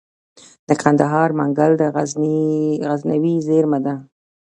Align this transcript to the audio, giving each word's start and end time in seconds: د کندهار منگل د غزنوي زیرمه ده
د 0.67 0.69
کندهار 0.81 1.29
منگل 1.39 1.71
د 1.77 1.83
غزنوي 2.89 3.35
زیرمه 3.47 3.79
ده 3.85 3.95